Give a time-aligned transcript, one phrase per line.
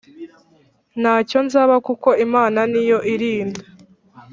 [1.01, 3.61] ntacyo nzaba kuko imana niyo irinda